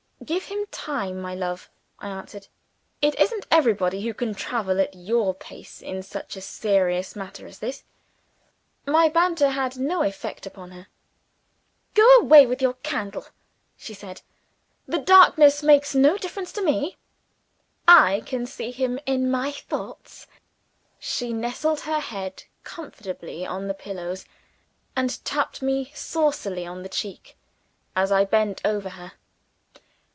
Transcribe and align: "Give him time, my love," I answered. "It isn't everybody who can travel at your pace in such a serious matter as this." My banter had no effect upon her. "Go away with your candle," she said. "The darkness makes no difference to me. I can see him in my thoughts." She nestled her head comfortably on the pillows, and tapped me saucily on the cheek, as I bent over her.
"Give 0.23 0.43
him 0.45 0.67
time, 0.67 1.19
my 1.19 1.33
love," 1.33 1.67
I 1.97 2.07
answered. 2.07 2.47
"It 3.01 3.19
isn't 3.19 3.47
everybody 3.49 4.03
who 4.03 4.13
can 4.13 4.35
travel 4.35 4.79
at 4.79 4.93
your 4.93 5.33
pace 5.33 5.81
in 5.81 6.03
such 6.03 6.37
a 6.37 6.41
serious 6.41 7.15
matter 7.15 7.47
as 7.47 7.57
this." 7.57 7.83
My 8.85 9.09
banter 9.09 9.49
had 9.49 9.77
no 9.79 10.03
effect 10.03 10.45
upon 10.45 10.71
her. 10.71 10.87
"Go 11.95 12.07
away 12.17 12.45
with 12.45 12.61
your 12.61 12.75
candle," 12.75 13.25
she 13.75 13.95
said. 13.95 14.21
"The 14.87 14.99
darkness 14.99 15.63
makes 15.63 15.95
no 15.95 16.17
difference 16.17 16.51
to 16.53 16.61
me. 16.61 16.97
I 17.87 18.21
can 18.23 18.45
see 18.45 18.69
him 18.69 18.99
in 19.07 19.29
my 19.29 19.51
thoughts." 19.51 20.27
She 20.99 21.33
nestled 21.33 21.81
her 21.81 21.99
head 21.99 22.43
comfortably 22.63 23.43
on 23.45 23.67
the 23.67 23.73
pillows, 23.73 24.25
and 24.95 25.25
tapped 25.25 25.63
me 25.63 25.91
saucily 25.95 26.65
on 26.67 26.83
the 26.83 26.89
cheek, 26.89 27.35
as 27.95 28.11
I 28.11 28.23
bent 28.23 28.61
over 28.63 28.89
her. 28.89 29.13